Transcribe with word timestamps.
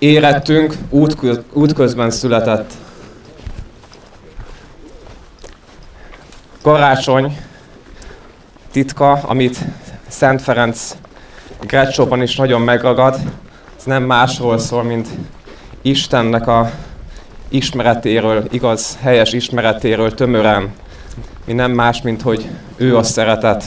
érettünk 0.00 0.74
útkö, 0.88 1.34
útközben 1.52 2.10
született. 2.10 2.72
Karácsony 6.62 7.38
titka, 8.72 9.12
amit 9.12 9.58
Szent 10.08 10.42
Ferenc 10.42 10.96
Grecsóban 11.60 12.22
is 12.22 12.36
nagyon 12.36 12.60
megragad, 12.60 13.18
ez 13.78 13.84
nem 13.84 14.02
másról 14.02 14.58
szól, 14.58 14.82
mint 14.82 15.08
Istennek 15.82 16.46
a 16.46 16.70
ismeretéről, 17.48 18.44
igaz, 18.50 18.98
helyes 19.00 19.32
ismeretéről 19.32 20.14
tömören, 20.14 20.72
mi 21.46 21.52
nem 21.52 21.70
más, 21.70 22.02
mint 22.02 22.22
hogy 22.22 22.48
ő 22.76 22.96
a 22.96 23.02
szeretet. 23.02 23.64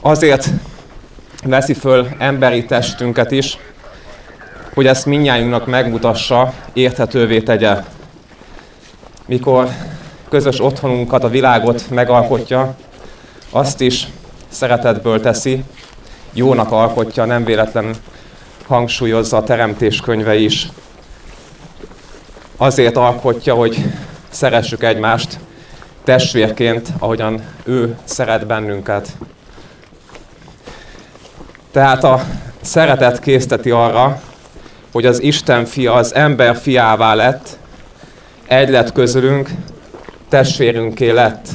Azért 0.00 0.48
veszi 1.44 1.74
föl 1.74 2.08
emberi 2.18 2.64
testünket 2.64 3.30
is, 3.30 3.58
hogy 4.78 4.86
ezt 4.86 5.06
minnyájunknak 5.06 5.66
megmutassa, 5.66 6.52
érthetővé 6.72 7.40
tegye. 7.40 7.76
Mikor 9.26 9.68
közös 10.28 10.60
otthonunkat, 10.60 11.24
a 11.24 11.28
világot 11.28 11.90
megalkotja, 11.90 12.74
azt 13.50 13.80
is 13.80 14.06
szeretetből 14.48 15.20
teszi, 15.20 15.64
jónak 16.32 16.72
alkotja, 16.72 17.24
nem 17.24 17.44
véletlen 17.44 17.94
hangsúlyozza 18.66 19.36
a 19.36 19.42
teremtés 19.42 20.00
könyve 20.00 20.34
is. 20.34 20.68
Azért 22.56 22.96
alkotja, 22.96 23.54
hogy 23.54 23.84
szeressük 24.28 24.82
egymást 24.82 25.38
testvérként, 26.04 26.88
ahogyan 26.98 27.42
ő 27.64 27.96
szeret 28.04 28.46
bennünket. 28.46 29.08
Tehát 31.70 32.04
a 32.04 32.24
szeretet 32.60 33.20
készteti 33.20 33.70
arra, 33.70 34.20
hogy 34.98 35.06
az 35.06 35.22
Isten 35.22 35.64
fia 35.64 35.92
az 35.92 36.14
ember 36.14 36.56
fiává 36.56 37.14
lett, 37.14 37.58
egy 38.46 38.68
lett 38.68 38.92
közülünk, 38.92 39.50
testvérünké 40.28 41.10
lett, 41.10 41.48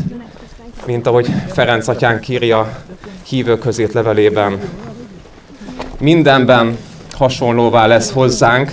mint 0.85 1.07
ahogy 1.07 1.27
Ferenc 1.53 1.87
atyán 1.87 2.19
kírja 2.19 2.83
hívők 3.27 3.59
közét 3.59 3.93
levelében. 3.93 4.59
Mindenben 5.99 6.77
hasonlóvá 7.11 7.87
lesz 7.87 8.11
hozzánk, 8.11 8.71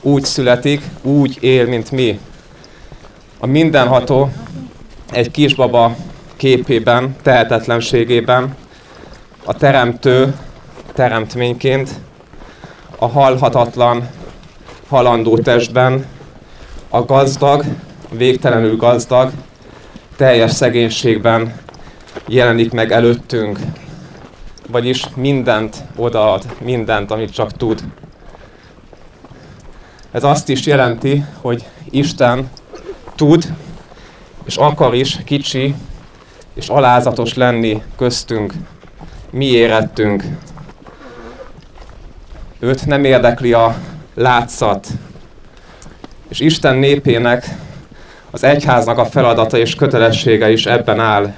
úgy 0.00 0.24
születik, 0.24 0.82
úgy 1.02 1.38
él, 1.40 1.66
mint 1.66 1.90
mi. 1.90 2.18
A 3.38 3.46
mindenható 3.46 4.30
egy 5.10 5.30
kisbaba 5.30 5.96
képében, 6.36 7.16
tehetetlenségében, 7.22 8.56
a 9.44 9.54
teremtő 9.54 10.34
teremtményként, 10.94 11.90
a 13.02 13.08
halhatatlan, 13.08 14.08
halandó 14.88 15.38
testben, 15.38 16.06
a 16.88 17.02
gazdag, 17.04 17.64
végtelenül 18.10 18.76
gazdag, 18.76 19.30
teljes 20.16 20.50
szegénységben 20.50 21.54
jelenik 22.26 22.72
meg 22.72 22.92
előttünk, 22.92 23.58
vagyis 24.70 25.06
mindent 25.14 25.76
odaad, 25.96 26.44
mindent, 26.60 27.10
amit 27.10 27.32
csak 27.32 27.52
tud. 27.52 27.82
Ez 30.10 30.24
azt 30.24 30.48
is 30.48 30.66
jelenti, 30.66 31.24
hogy 31.40 31.64
Isten 31.90 32.50
tud 33.14 33.54
és 34.44 34.56
akar 34.56 34.94
is 34.94 35.18
kicsi 35.24 35.74
és 36.54 36.68
alázatos 36.68 37.34
lenni 37.34 37.82
köztünk, 37.96 38.52
mi 39.30 39.46
érettünk. 39.46 40.24
Őt 42.62 42.86
nem 42.86 43.04
érdekli 43.04 43.52
a 43.52 43.76
látszat. 44.14 44.86
És 46.28 46.40
Isten 46.40 46.76
népének, 46.76 47.48
az 48.30 48.44
egyháznak 48.44 48.98
a 48.98 49.04
feladata 49.04 49.58
és 49.58 49.74
kötelessége 49.74 50.50
is 50.50 50.66
ebben 50.66 51.00
áll. 51.00 51.32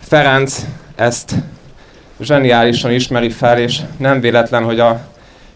Ferenc 0.00 0.64
ezt 0.94 1.34
zseniálisan 2.20 2.90
ismeri 2.90 3.30
fel, 3.30 3.58
és 3.58 3.80
nem 3.96 4.20
véletlen, 4.20 4.64
hogy 4.64 4.80
a 4.80 5.00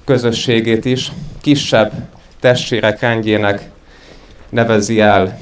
közösségét 0.04 0.84
is 0.84 1.12
kisebb 1.40 1.92
testvérek 2.40 3.00
rendjének 3.00 3.70
nevezi 4.48 5.00
el. 5.00 5.38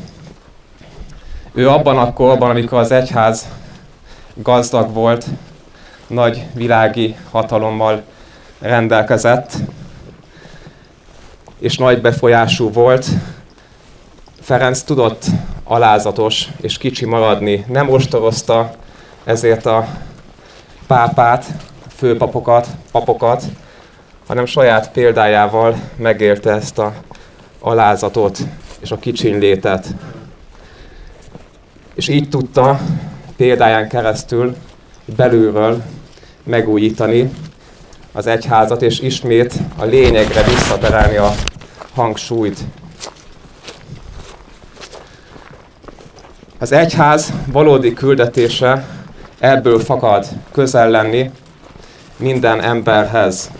Ő 1.53 1.69
abban 1.69 1.99
a 1.99 2.13
korban, 2.13 2.51
amikor 2.51 2.79
az 2.79 2.91
egyház 2.91 3.49
gazdag 4.35 4.93
volt, 4.93 5.27
nagy 6.07 6.45
világi 6.55 7.17
hatalommal 7.31 8.03
rendelkezett, 8.59 9.53
és 11.59 11.77
nagy 11.77 12.01
befolyású 12.01 12.73
volt, 12.73 13.07
Ferenc 14.41 14.83
tudott 14.83 15.25
alázatos 15.65 16.49
és 16.61 16.79
kicsi 16.79 17.05
maradni. 17.05 17.65
Nem 17.69 17.91
ostorozta 17.91 18.71
ezért 19.25 19.67
a 19.67 19.87
pápát, 20.87 21.47
főpapokat, 21.97 22.69
papokat, 22.93 23.43
hanem 24.27 24.47
saját 24.47 24.91
példájával 24.91 25.77
megélte 25.97 26.51
ezt 26.51 26.79
a 26.79 26.95
alázatot 27.61 28.39
és 28.81 28.91
a 28.91 28.97
kicsinlétet. 28.97 29.87
És 31.95 32.09
így 32.09 32.29
tudta 32.29 32.81
példáján 33.37 33.89
keresztül 33.89 34.57
belülről 35.17 35.83
megújítani 36.43 37.31
az 38.17 38.27
egyházat, 38.27 38.83
és 38.83 39.01
ismét 39.01 39.55
a 39.77 39.85
lényegre 39.85 40.43
visszaterelni 40.43 41.17
a 41.17 41.35
hangsúlyt. 41.95 42.59
Az 46.59 46.73
egyház 46.73 47.33
valódi 47.47 47.93
küldetése 47.93 48.85
ebből 49.39 49.79
fakad 49.79 50.27
közel 50.53 50.91
lenni 50.91 51.31
minden 52.17 52.61
emberhez. 52.61 53.51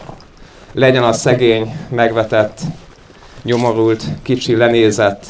Legyen 0.73 1.03
a 1.03 1.13
szegény, 1.13 1.77
megvetett, 1.89 2.61
nyomorult, 3.43 4.05
kicsi, 4.23 4.57
lenézett, 4.57 5.25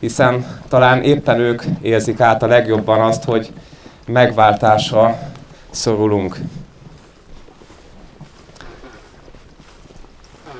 hiszen 0.00 0.60
talán 0.68 1.02
éppen 1.02 1.38
ők 1.38 1.62
érzik 1.82 2.20
át 2.20 2.42
a 2.42 2.46
legjobban 2.46 3.00
azt, 3.00 3.24
hogy 3.24 3.52
megváltásra 4.06 5.18
szorulunk. 5.70 6.36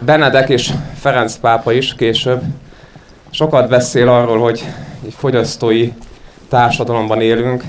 Benedek 0.01 0.49
és 0.49 0.73
Ferenc 0.99 1.37
pápa 1.37 1.73
is 1.73 1.95
később 1.95 2.43
sokat 3.31 3.69
beszél 3.69 4.09
arról, 4.09 4.39
hogy 4.39 4.65
egy 5.05 5.15
fogyasztói 5.19 5.93
társadalomban 6.49 7.21
élünk, 7.21 7.65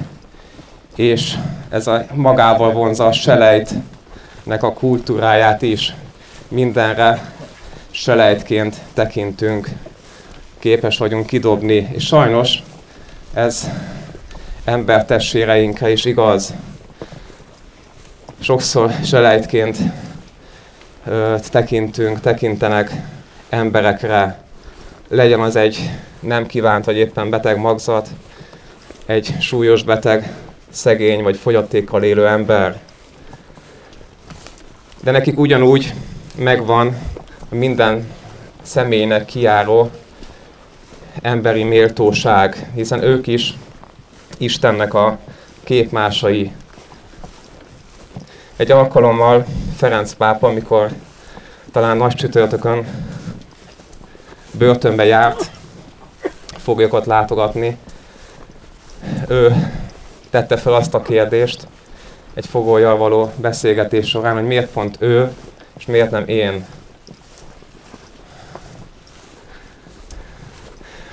és 0.95 1.35
ez 1.69 1.87
a 1.87 2.05
magával 2.13 2.71
vonza 2.71 3.05
a 3.05 3.11
selejtnek 3.11 4.63
a 4.63 4.73
kultúráját 4.73 5.61
is. 5.61 5.95
Mindenre 6.47 7.31
selejtként 7.91 8.75
tekintünk, 8.93 9.69
képes 10.59 10.97
vagyunk 10.97 11.25
kidobni, 11.25 11.89
és 11.91 12.05
sajnos 12.05 12.63
ez 13.33 13.69
embertesséreinkre 14.65 15.91
is 15.91 16.05
igaz. 16.05 16.53
Sokszor 18.39 18.91
selejtként 19.03 19.77
tekintünk, 21.49 22.19
tekintenek 22.19 22.91
emberekre, 23.49 24.39
legyen 25.07 25.39
az 25.39 25.55
egy 25.55 25.89
nem 26.19 26.45
kívánt 26.45 26.85
vagy 26.85 26.97
éppen 26.97 27.29
beteg 27.29 27.57
magzat, 27.57 28.07
egy 29.05 29.35
súlyos 29.39 29.83
beteg, 29.83 30.33
szegény 30.69 31.23
vagy 31.23 31.37
fogyatékkal 31.37 32.03
élő 32.03 32.27
ember. 32.27 32.79
De 35.03 35.11
nekik 35.11 35.39
ugyanúgy 35.39 35.93
megvan 36.35 36.97
minden 37.49 38.07
személynek 38.61 39.25
kiáró 39.25 39.89
emberi 41.21 41.63
méltóság, 41.63 42.71
hiszen 42.75 43.03
ők 43.03 43.27
is 43.27 43.53
Istennek 44.37 44.93
a 44.93 45.17
képmásai. 45.63 46.51
Egy 48.57 48.71
alkalommal 48.71 49.45
Ferenc 49.75 50.13
pápa, 50.13 50.47
amikor 50.47 50.91
talán 51.71 51.97
nagy 51.97 52.13
csütörtökön 52.13 52.87
börtönbe 54.51 55.05
járt, 55.05 55.51
foglyokat 56.57 57.05
látogatni, 57.05 57.77
ő 59.27 59.71
tette 60.29 60.57
fel 60.57 60.73
azt 60.73 60.93
a 60.93 61.01
kérdést 61.01 61.67
egy 62.33 62.45
fogójal 62.45 62.97
való 62.97 63.31
beszélgetés 63.35 64.09
során, 64.09 64.33
hogy 64.33 64.47
miért 64.47 64.71
pont 64.71 64.95
ő, 64.99 65.31
és 65.77 65.85
miért 65.85 66.11
nem 66.11 66.27
én. 66.27 66.65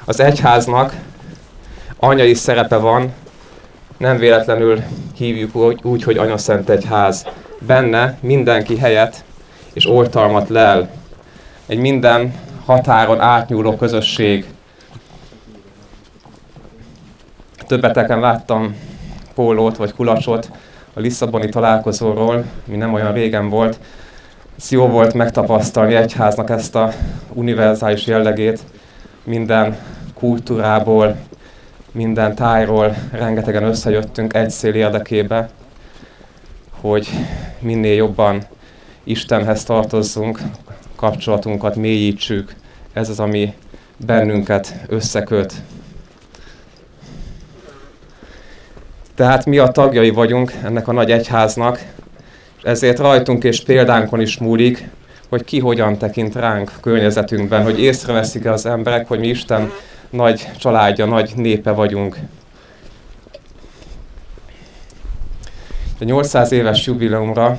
Az 0.05 0.21
egyháznak 0.21 0.95
anyai 1.97 2.35
szerepe 2.35 2.77
van, 2.77 3.13
nem 4.05 4.19
véletlenül 4.19 4.83
hívjuk 5.17 5.55
úgy, 5.55 5.81
úgy 5.83 6.03
hogy 6.03 6.19
Anya 6.19 6.37
Szent 6.37 6.69
Egyház. 6.69 7.27
Benne 7.59 8.19
mindenki 8.21 8.79
helyett 8.79 9.25
és 9.73 9.87
oltalmat 9.87 10.49
lel. 10.49 10.91
Egy 11.67 11.79
minden 11.79 12.35
határon 12.65 13.21
átnyúló 13.21 13.77
közösség. 13.77 14.45
Többeteken 17.67 18.21
láttam 18.21 18.77
pólót 19.35 19.77
vagy 19.77 19.95
kulacsot 19.95 20.51
a 20.95 21.01
Lisszaboni 21.01 21.49
találkozóról, 21.49 22.45
mi 22.65 22.77
nem 22.77 22.93
olyan 22.93 23.13
régen 23.13 23.49
volt. 23.49 23.79
Ez 24.59 24.71
jó 24.71 24.87
volt 24.87 25.15
megtapasztalni 25.15 25.95
egyháznak 25.95 26.51
ezt 26.51 26.75
a 26.75 26.93
univerzális 27.33 28.07
jellegét, 28.07 28.61
minden 29.23 29.77
kultúrából, 30.15 31.17
minden 31.95 32.35
tájról 32.35 32.97
rengetegen 33.13 33.63
összejöttünk 33.63 34.35
egy 34.35 34.51
szél 34.51 34.75
érdekébe, 34.75 35.51
hogy 36.71 37.09
minél 37.59 37.95
jobban 37.95 38.43
Istenhez 39.05 39.65
tartozzunk, 39.65 40.41
kapcsolatunkat 40.97 41.77
mélyítsük. 41.77 42.55
Ez 42.93 43.09
az, 43.09 43.21
ami 43.21 43.55
bennünket 43.97 44.75
összeköt. 44.89 45.55
Tehát 49.15 49.45
mi 49.45 49.59
a 49.59 49.69
tagjai 49.69 50.11
vagyunk 50.11 50.53
ennek 50.65 50.89
a 50.89 50.93
nagy 50.93 51.11
egyháznak, 51.11 51.85
és 52.57 52.63
ezért 52.63 52.99
rajtunk 52.99 53.45
és 53.45 53.63
példánkon 53.63 54.21
is 54.21 54.39
múlik, 54.39 54.89
hogy 55.29 55.45
ki 55.45 55.61
hogyan 55.61 55.99
tekint 55.99 56.35
ránk 56.35 56.73
környezetünkben, 56.81 57.63
hogy 57.63 57.81
észreveszik-e 57.81 58.53
az 58.53 58.67
emberek, 58.67 59.09
hogy 59.09 59.19
mi 59.19 59.29
Isten 59.29 59.73
nagy 60.15 60.51
családja, 60.59 61.05
nagy 61.05 61.33
népe 61.37 61.71
vagyunk. 61.71 62.17
A 66.01 66.05
800 66.05 66.53
éves 66.53 66.87
jubileumra 66.87 67.59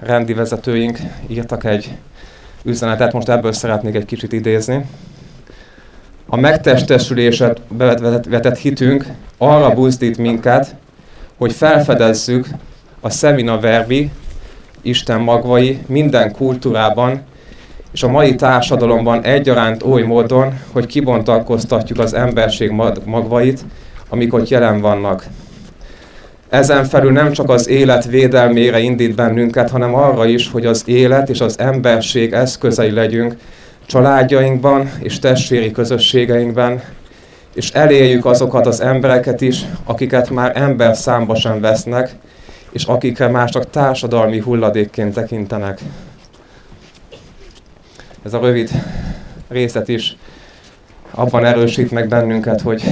rendi 0.00 0.34
vezetőink 0.34 0.98
írtak 1.26 1.64
egy 1.64 1.96
üzenetet, 2.62 3.12
most 3.12 3.28
ebből 3.28 3.52
szeretnék 3.52 3.94
egy 3.94 4.04
kicsit 4.04 4.32
idézni. 4.32 4.84
A 6.26 6.36
megtestesüléset 6.36 7.60
vetett 8.28 8.58
hitünk 8.58 9.06
arra 9.38 9.74
buzdít 9.74 10.18
minket, 10.18 10.74
hogy 11.36 11.52
felfedezzük 11.52 12.46
a 13.00 13.10
semina 13.10 13.60
verbi, 13.60 14.10
Isten 14.80 15.20
magvai 15.20 15.78
minden 15.86 16.32
kultúrában 16.32 17.22
és 17.92 18.02
a 18.02 18.08
mai 18.08 18.34
társadalomban 18.34 19.22
egyaránt 19.22 19.82
oly 19.82 20.02
módon, 20.02 20.60
hogy 20.72 20.86
kibontakoztatjuk 20.86 21.98
az 21.98 22.14
emberség 22.14 22.70
magvait, 23.04 23.64
amik 24.08 24.34
ott 24.34 24.48
jelen 24.48 24.80
vannak. 24.80 25.26
Ezen 26.48 26.84
felül 26.84 27.12
nem 27.12 27.32
csak 27.32 27.48
az 27.48 27.68
élet 27.68 28.04
védelmére 28.04 28.78
indít 28.78 29.14
bennünket, 29.14 29.70
hanem 29.70 29.94
arra 29.94 30.26
is, 30.26 30.50
hogy 30.50 30.66
az 30.66 30.82
élet 30.86 31.28
és 31.28 31.40
az 31.40 31.58
emberség 31.58 32.32
eszközei 32.32 32.90
legyünk 32.90 33.36
családjainkban 33.86 34.90
és 34.98 35.18
testvéri 35.18 35.70
közösségeinkben, 35.70 36.82
és 37.54 37.70
eléljük 37.70 38.24
azokat 38.24 38.66
az 38.66 38.80
embereket 38.80 39.40
is, 39.40 39.64
akiket 39.84 40.30
már 40.30 40.52
ember 40.54 40.96
számba 40.96 41.34
sem 41.34 41.60
vesznek, 41.60 42.10
és 42.70 42.84
akikre 42.84 43.28
már 43.28 43.50
csak 43.50 43.70
társadalmi 43.70 44.38
hulladékként 44.38 45.14
tekintenek. 45.14 45.80
Ez 48.24 48.34
a 48.34 48.40
rövid 48.40 48.70
részlet 49.48 49.88
is 49.88 50.16
abban 51.10 51.44
erősít 51.44 51.90
meg 51.90 52.08
bennünket, 52.08 52.60
hogy 52.60 52.82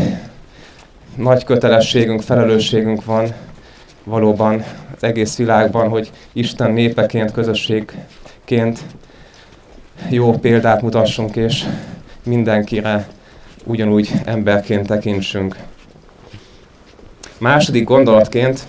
nagy 1.17 1.45
kötelességünk, 1.45 2.23
felelősségünk 2.23 3.05
van 3.05 3.33
valóban 4.05 4.65
az 4.97 5.03
egész 5.05 5.37
világban, 5.37 5.89
hogy 5.89 6.11
Isten 6.33 6.71
népeként, 6.71 7.33
közösségként 7.33 8.81
jó 10.09 10.33
példát 10.39 10.83
mutassunk, 10.83 11.37
és 11.37 11.65
mindenkire 12.25 13.09
ugyanúgy 13.65 14.11
emberként 14.25 14.87
tekintsünk. 14.87 15.57
Második 17.39 17.85
gondolatként 17.85 18.61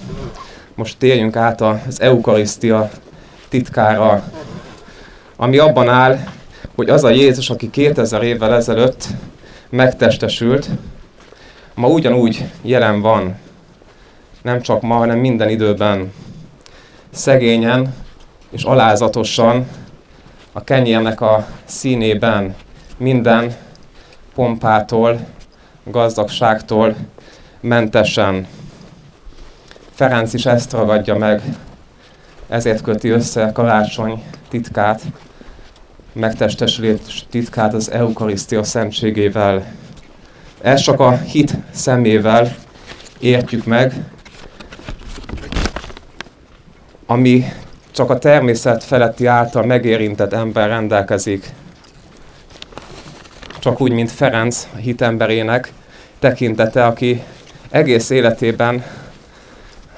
most 0.76 0.98
térjünk 0.98 1.36
át 1.36 1.62
az 1.62 2.02
eukarisztia 2.02 2.90
titkára, 3.50 4.24
ami 5.36 5.58
abban 5.58 5.90
áll, 5.90 6.20
hogy 6.76 6.90
az 6.90 7.04
a 7.04 7.10
Jézus, 7.10 7.50
aki 7.50 7.70
2000 7.70 8.24
évvel 8.24 8.54
ezelőtt 8.54 9.08
megtestesült, 9.70 10.70
ma 11.74 11.88
ugyanúgy 11.88 12.46
jelen 12.62 13.02
van. 13.02 13.36
Nem 14.42 14.62
csak 14.62 14.82
ma, 14.82 14.96
hanem 14.96 15.18
minden 15.18 15.50
időben. 15.50 16.14
Szegényen 17.10 17.94
és 18.50 18.64
alázatosan 18.64 19.68
a 20.52 20.64
kenyérnek 20.64 21.22
a 21.22 21.48
színében 21.66 22.56
minden 22.98 23.56
pompától, 24.36 25.20
gazdagságtól 25.84 26.96
mentesen. 27.60 28.48
Ferenc 29.94 30.34
is 30.34 30.46
ezt 30.46 30.72
ragadja 30.72 31.16
meg, 31.16 31.42
ezért 32.48 32.82
köti 32.82 33.10
össze 33.10 33.52
karácsony 33.54 34.24
titkát, 34.50 35.02
megtestesülés 36.14 37.26
titkát 37.30 37.74
az 37.74 37.92
eukarisztia 37.92 38.64
szentségével. 38.64 39.66
Ez 40.62 40.82
csak 40.82 41.00
a 41.00 41.18
hit 41.18 41.54
szemével 41.72 42.56
értjük 43.20 43.66
meg, 43.66 43.94
ami 47.06 47.46
csak 47.92 48.10
a 48.10 48.18
természet 48.18 48.84
feletti 48.84 49.26
által 49.26 49.66
megérintett 49.66 50.34
ember 50.34 50.68
rendelkezik. 50.68 51.54
Csak 53.60 53.82
úgy, 53.82 53.92
mint 53.92 54.12
Ferenc, 54.12 54.68
a 54.74 54.78
hitemberének 54.78 55.72
tekintete, 56.20 56.86
aki 56.86 57.24
egész 57.70 58.10
életében 58.10 58.84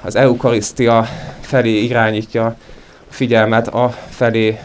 az 0.02 0.16
eukarisztia 0.16 1.08
felé 1.40 1.82
irányítja 1.82 2.46
a 2.46 2.56
figyelmet, 3.08 3.68
a 3.68 3.94
felé 4.08 4.58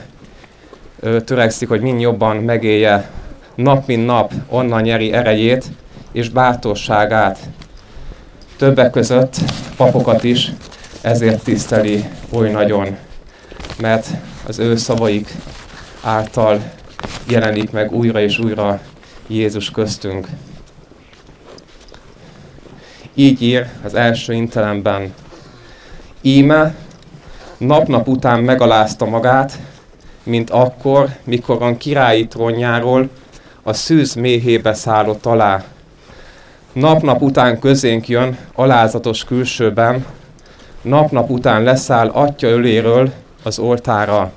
törekszik, 1.26 1.68
hogy 1.68 1.82
mind 1.82 2.02
jobban 2.02 2.36
megélje 2.36 3.10
nap 3.56 3.88
mint 3.88 4.06
nap 4.06 4.34
onnan 4.48 4.82
nyeri 4.82 5.14
erejét 5.14 5.66
és 6.12 6.30
bátorságát. 6.30 7.40
Többek 8.58 8.92
között 8.92 9.36
papokat 9.78 10.24
is 10.24 10.52
ezért 11.02 11.44
tiszteli 11.44 12.06
oly 12.32 12.52
nagyon, 12.52 12.98
mert 13.80 14.08
az 14.48 14.60
ő 14.60 14.76
szavaik 14.76 15.36
által 16.02 16.62
jelenik 17.28 17.72
meg 17.72 17.92
újra 17.92 18.22
és 18.22 18.40
újra 18.40 18.80
Jézus 19.28 19.72
köztünk. 19.72 20.28
Így 23.14 23.42
ír 23.42 23.66
az 23.84 23.94
első 23.94 24.34
intelemben. 24.34 25.14
Íme 26.22 26.76
nap-nap 27.58 28.08
után 28.08 28.40
megalázta 28.40 29.06
magát, 29.06 29.60
mint 30.30 30.50
akkor, 30.50 31.10
mikor 31.24 31.62
a 31.62 31.78
királyi 31.78 32.28
trónjáról 32.28 33.10
a 33.64 33.74
szűz 33.74 34.14
méhébe 34.14 34.74
szállott 34.74 35.26
alá. 35.26 35.64
Nap-nap 36.74 37.22
után 37.22 37.60
közénk 37.60 38.08
jön, 38.08 38.38
alázatos 38.56 39.24
külsőben, 39.24 40.06
nap-nap 40.82 41.30
után 41.30 41.64
leszáll 41.64 42.08
atya 42.08 42.48
öléről 42.48 43.12
az 43.44 43.60
oltára. 43.60 44.32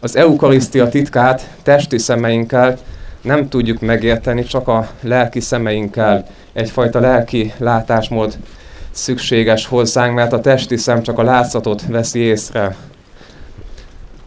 Az 0.00 0.16
eukarisztia 0.16 0.88
titkát 0.88 1.48
testi 1.62 1.98
szemeinkkel 1.98 2.78
nem 3.20 3.48
tudjuk 3.48 3.80
megérteni, 3.80 4.44
csak 4.44 4.68
a 4.68 4.88
lelki 5.00 5.40
szemeinkkel. 5.40 6.26
Egyfajta 6.52 7.00
lelki 7.00 7.52
látásmód 7.58 8.38
szükséges 8.98 9.66
hozzánk, 9.66 10.14
mert 10.14 10.32
a 10.32 10.40
testi 10.40 10.76
szem 10.76 11.02
csak 11.02 11.18
a 11.18 11.22
látszatot 11.22 11.86
veszi 11.86 12.18
észre. 12.18 12.76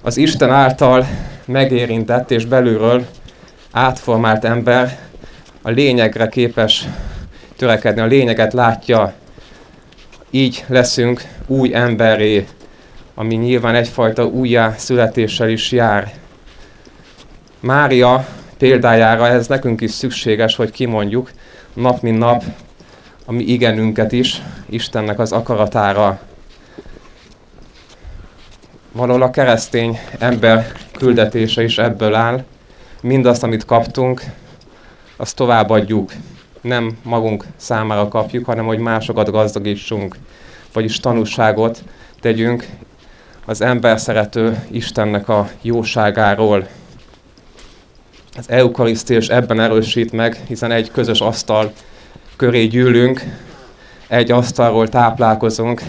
Az 0.01 0.17
Isten 0.17 0.49
által 0.49 1.07
megérintett 1.45 2.31
és 2.31 2.45
belülről 2.45 3.05
átformált 3.71 4.45
ember 4.45 4.99
a 5.61 5.69
lényegre 5.69 6.27
képes 6.27 6.87
törekedni, 7.57 8.01
a 8.01 8.05
lényeget 8.05 8.53
látja. 8.53 9.13
Így 10.29 10.63
leszünk 10.67 11.23
új 11.47 11.73
emberé, 11.73 12.47
ami 13.15 13.35
nyilván 13.35 13.75
egyfajta 13.75 14.25
újjá 14.25 14.73
születéssel 14.77 15.49
is 15.49 15.71
jár. 15.71 16.11
Mária 17.59 18.27
példájára 18.57 19.27
ez 19.27 19.47
nekünk 19.47 19.81
is 19.81 19.91
szükséges, 19.91 20.55
hogy 20.55 20.71
kimondjuk 20.71 21.31
nap 21.73 22.01
mint 22.01 22.17
nap 22.17 22.43
a 23.25 23.31
mi 23.31 23.43
igenünket 23.43 24.11
is 24.11 24.41
Istennek 24.69 25.19
az 25.19 25.31
akaratára. 25.31 26.19
Valahol 28.91 29.21
a 29.21 29.29
keresztény 29.29 29.99
ember 30.19 30.71
küldetése 30.91 31.63
is 31.63 31.77
ebből 31.77 32.15
áll. 32.15 32.43
Mindazt, 33.01 33.43
amit 33.43 33.65
kaptunk, 33.65 34.21
azt 35.15 35.35
továbbadjuk. 35.35 36.11
Nem 36.61 36.97
magunk 37.03 37.45
számára 37.55 38.07
kapjuk, 38.07 38.45
hanem 38.45 38.65
hogy 38.65 38.79
másokat 38.79 39.31
gazdagítsunk, 39.31 40.15
vagyis 40.73 40.99
tanúságot 40.99 41.83
tegyünk 42.19 42.67
az 43.45 43.61
ember 43.61 43.99
szerető 43.99 44.65
Istennek 44.71 45.29
a 45.29 45.49
jóságáról. 45.61 46.67
Az 48.37 48.49
eukarisztiás 48.49 49.27
ebben 49.27 49.59
erősít 49.59 50.11
meg, 50.11 50.41
hiszen 50.47 50.71
egy 50.71 50.91
közös 50.91 51.19
asztal 51.19 51.73
köré 52.41 52.65
gyűlünk, 52.65 53.23
egy 54.07 54.31
asztalról 54.31 54.87
táplálkozunk, 54.87 55.81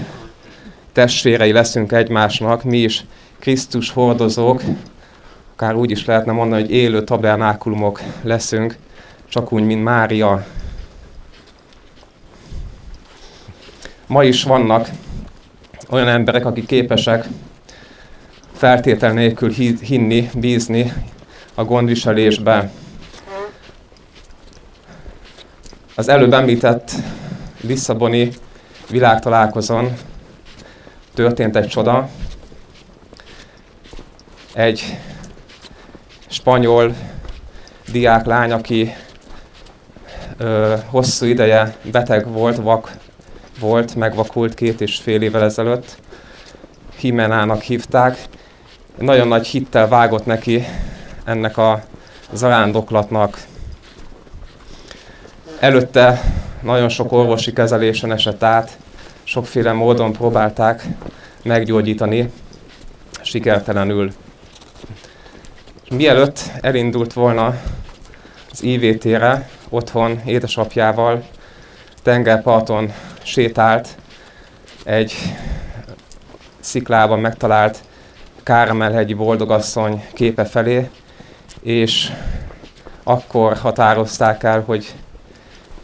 testvérei 0.93 1.53
leszünk 1.53 1.93
egymásnak, 1.93 2.65
mi 2.65 2.79
is 2.79 3.05
Krisztus 3.39 3.91
hordozók, 3.91 4.63
akár 5.53 5.75
úgy 5.75 5.91
is 5.91 6.05
lehetne 6.05 6.33
mondani, 6.33 6.61
hogy 6.63 6.71
élő 6.71 7.05
tabernákulumok 7.05 8.01
leszünk, 8.23 8.77
csak 9.29 9.53
úgy, 9.53 9.63
mint 9.63 9.83
Mária. 9.83 10.47
Ma 14.07 14.25
is 14.25 14.43
vannak 14.43 14.89
olyan 15.91 16.09
emberek, 16.09 16.47
akik 16.47 16.67
képesek 16.67 17.27
feltétel 18.53 19.13
nélkül 19.13 19.51
hinni, 19.81 20.31
bízni 20.35 20.93
a 21.55 21.65
gondviselésbe. 21.65 22.71
Az 25.95 26.09
előbb 26.09 26.33
említett 26.33 26.93
Lisszaboni 27.61 28.31
világtalálkozón 28.91 29.93
történt 31.15 31.57
egy 31.57 31.69
csoda. 31.69 32.09
Egy 34.55 34.99
spanyol 36.27 36.95
diáklány, 37.91 38.53
aki 38.53 38.95
ö, 40.37 40.75
hosszú 40.87 41.27
ideje 41.27 41.77
beteg 41.91 42.29
volt, 42.29 42.57
vak 42.57 42.91
volt, 43.61 43.95
megvakult 43.95 44.55
két 44.55 44.81
és 44.81 44.97
fél 44.97 45.23
évvel 45.23 45.43
ezelőtt. 45.45 45.97
Himenának 46.97 47.61
hívták. 47.61 48.19
Nagyon 48.99 49.29
nagy 49.29 49.47
hittel 49.47 49.89
vágott 49.89 50.27
neki 50.27 50.65
ennek 51.25 51.57
a 51.57 51.83
zarándoklatnak. 52.33 53.39
Előtte 55.62 56.21
nagyon 56.61 56.88
sok 56.88 57.12
orvosi 57.12 57.52
kezelésen 57.52 58.12
esett 58.12 58.42
át, 58.42 58.78
sokféle 59.23 59.73
módon 59.73 60.12
próbálták 60.12 60.85
meggyógyítani, 61.42 62.31
sikertelenül. 63.21 64.12
Mielőtt 65.90 66.40
elindult 66.61 67.12
volna 67.12 67.54
az 68.50 68.62
IVT-re, 68.62 69.49
otthon 69.69 70.21
édesapjával, 70.25 71.25
tengerparton 72.02 72.92
sétált 73.23 73.88
egy 74.85 75.14
sziklában 76.61 77.21
megtalált 77.21 77.78
Káramelhegyi 78.42 79.14
boldogasszony 79.14 80.04
képe 80.12 80.45
felé, 80.45 80.88
és 81.61 82.12
akkor 83.02 83.57
határozták 83.57 84.42
el, 84.42 84.62
hogy 84.66 84.95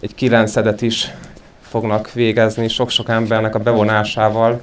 egy 0.01 0.15
kilencedet 0.15 0.83
is 0.83 1.11
fognak 1.61 2.13
végezni 2.13 2.69
sok-sok 2.69 3.09
embernek 3.09 3.55
a 3.55 3.59
bevonásával 3.59 4.61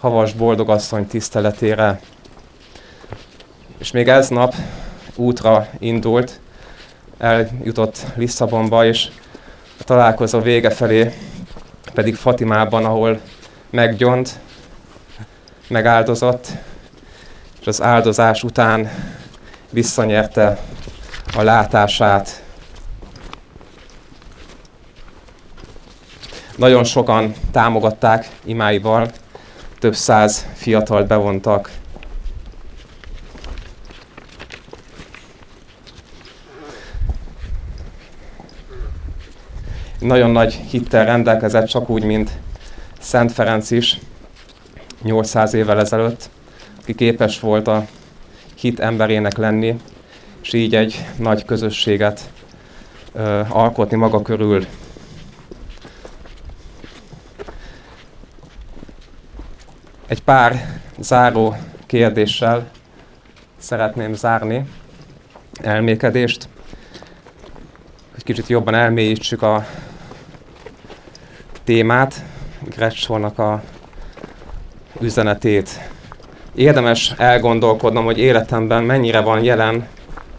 havas 0.00 0.32
boldogasszony 0.32 1.06
tiszteletére. 1.06 2.00
És 3.78 3.90
még 3.90 4.08
ez 4.08 4.28
nap 4.28 4.54
útra 5.14 5.66
indult, 5.78 6.40
eljutott 7.18 8.06
Lisszabonba, 8.14 8.84
és 8.84 9.08
a 9.78 9.84
találkozó 9.84 10.40
vége 10.40 10.70
felé 10.70 11.14
pedig 11.94 12.14
Fatimában, 12.14 12.84
ahol 12.84 13.20
meggyont, 13.70 14.38
megáldozott, 15.68 16.46
és 17.60 17.66
az 17.66 17.82
áldozás 17.82 18.42
után 18.42 18.90
visszanyerte 19.70 20.58
a 21.36 21.42
látását. 21.42 22.42
Nagyon 26.60 26.84
sokan 26.84 27.34
támogatták 27.50 28.28
imáival, 28.44 29.10
több 29.78 29.94
száz 29.94 30.46
fiatalt 30.54 31.06
bevontak. 31.06 31.70
Nagyon 39.98 40.30
nagy 40.30 40.54
hittel 40.54 41.04
rendelkezett, 41.04 41.66
csak 41.66 41.88
úgy, 41.88 42.04
mint 42.04 42.30
Szent 42.98 43.32
Ferenc 43.32 43.70
is 43.70 43.98
800 45.02 45.54
évvel 45.54 45.80
ezelőtt, 45.80 46.30
aki 46.82 46.94
képes 46.94 47.40
volt 47.40 47.68
a 47.68 47.86
hit 48.54 48.80
emberének 48.80 49.36
lenni, 49.36 49.80
és 50.42 50.52
így 50.52 50.74
egy 50.74 51.04
nagy 51.16 51.44
közösséget 51.44 52.20
ö, 53.12 53.40
alkotni 53.48 53.96
maga 53.96 54.22
körül. 54.22 54.66
Egy 60.10 60.22
pár 60.22 60.80
záró 60.98 61.56
kérdéssel 61.86 62.70
szeretném 63.56 64.14
zárni 64.14 64.68
elmékedést, 65.62 66.48
hogy 68.12 68.22
kicsit 68.22 68.46
jobban 68.46 68.74
elmélyítsük 68.74 69.42
a 69.42 69.66
témát, 71.64 72.24
Gretschornak 72.76 73.38
a 73.38 73.62
üzenetét. 75.00 75.90
Érdemes 76.54 77.14
elgondolkodnom, 77.16 78.04
hogy 78.04 78.18
életemben 78.18 78.84
mennyire 78.84 79.20
van 79.20 79.44
jelen 79.44 79.88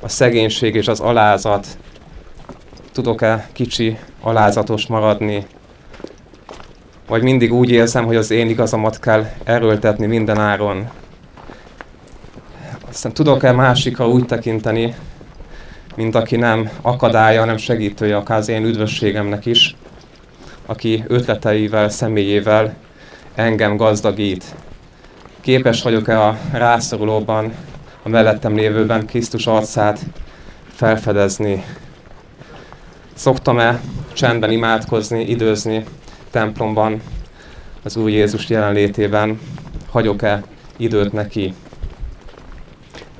a 0.01 0.07
szegénység 0.07 0.75
és 0.75 0.87
az 0.87 0.99
alázat. 0.99 1.67
Tudok-e 2.91 3.47
kicsi 3.51 3.97
alázatos 4.21 4.87
maradni? 4.87 5.45
Vagy 7.11 7.23
mindig 7.23 7.53
úgy 7.53 7.69
érzem, 7.69 8.05
hogy 8.05 8.15
az 8.15 8.31
én 8.31 8.49
igazamat 8.49 8.99
kell 8.99 9.25
erőltetni 9.43 10.05
minden 10.05 10.39
áron? 10.39 10.89
Aztán 12.89 13.13
tudok-e 13.13 13.51
másikra 13.51 14.09
úgy 14.09 14.25
tekinteni, 14.25 14.95
mint 15.95 16.15
aki 16.15 16.35
nem 16.35 16.69
akadálya, 16.81 17.39
hanem 17.39 17.57
segítője 17.57 18.15
akár 18.15 18.37
az 18.37 18.49
én 18.49 18.65
üdvösségemnek 18.65 19.45
is, 19.45 19.75
aki 20.65 21.03
ötleteivel, 21.07 21.89
személyével 21.89 22.75
engem 23.35 23.77
gazdagít. 23.77 24.43
Képes 25.41 25.81
vagyok-e 25.81 26.21
a 26.27 26.37
rászorulóban, 26.51 27.53
a 28.03 28.09
mellettem 28.09 28.55
lévőben 28.55 29.05
Krisztus 29.05 29.47
arcát 29.47 29.99
felfedezni? 30.73 31.65
Szoktam-e 33.13 33.81
csendben 34.13 34.51
imádkozni, 34.51 35.21
időzni 35.23 35.83
templomban, 36.31 37.01
az 37.83 37.95
Úr 37.95 38.09
Jézus 38.09 38.49
jelenlétében? 38.49 39.39
Hagyok-e 39.89 40.43
időt 40.77 41.13
neki? 41.13 41.53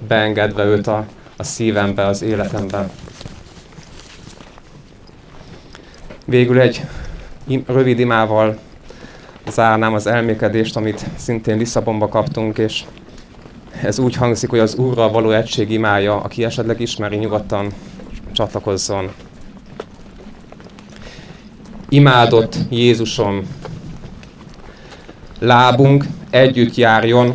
Beengedve 0.08 0.63
őt 0.63 0.88
a, 0.88 1.06
a 1.38 1.44
szívembe, 1.44 2.06
az 2.06 2.22
életembe? 2.22 2.89
Végül 6.25 6.60
egy 6.60 6.82
rövid 7.65 8.00
imával 8.00 8.60
zárnám 9.50 9.94
az 9.94 10.08
elmékedést, 10.08 10.75
amit 10.75 11.06
szintén 11.15 11.58
Lisszabonba 11.58 12.08
kaptunk, 12.08 12.58
és 12.58 12.84
ez 13.82 14.00
úgy 14.00 14.15
hangzik, 14.15 14.50
hogy 14.50 14.60
az 14.60 14.75
Úrral 14.75 15.12
való 15.12 15.32
egység 15.32 15.72
imája, 15.72 16.22
aki 16.22 16.44
esetleg 16.44 16.80
ismeri, 16.80 17.15
nyugodtan 17.15 17.74
csatlakozzon. 18.32 19.12
Imádott 21.94 22.56
Jézusom, 22.70 23.48
lábunk 25.40 26.06
együtt 26.30 26.76
járjon, 26.76 27.32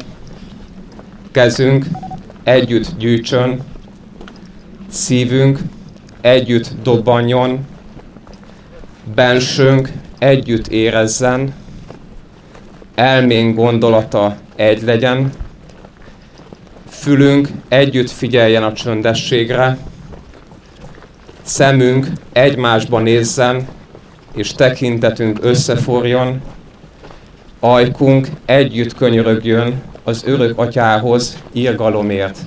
kezünk 1.31 1.87
együtt 2.43 2.99
gyűjtsön, 2.99 3.61
szívünk 4.89 5.59
együtt 6.21 6.71
dobbanjon, 6.83 7.67
bensőnk 9.15 9.93
együtt 10.19 10.67
érezzen, 10.67 11.55
elménk 12.95 13.57
gondolata 13.57 14.37
egy 14.55 14.83
legyen, 14.83 15.33
fülünk 16.89 17.49
együtt 17.69 18.11
figyeljen 18.11 18.63
a 18.63 18.73
csöndességre, 18.73 19.79
szemünk 21.43 22.07
egymásba 22.33 23.01
nézzen, 23.01 23.75
és 24.37 24.53
tekintetünk 24.53 25.39
összeforjon, 25.43 26.41
ajkunk 27.61 28.29
együtt 28.45 28.95
könyörögjön 28.95 29.83
az 30.05 30.23
örök 30.27 30.59
atyához 30.59 31.43
írgalomért. 31.53 32.39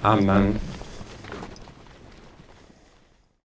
Amen. 0.00 0.60